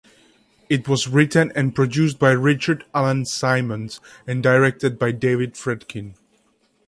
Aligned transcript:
It 0.67 0.87
was 0.87 1.07
written 1.07 1.51
and 1.55 1.75
produced 1.75 2.17
by 2.17 2.31
Richard 2.31 2.85
Alan 2.91 3.23
Simmons 3.25 3.99
and 4.25 4.41
directed 4.41 4.97
by 4.97 5.11
David 5.11 5.53
Friedkin. 5.53 6.15